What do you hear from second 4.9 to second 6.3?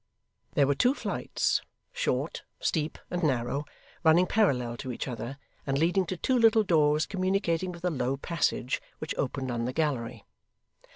each other, and leading to